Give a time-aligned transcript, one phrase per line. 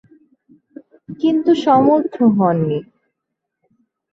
[1.19, 2.79] কিন্তু সমর্থ হননি।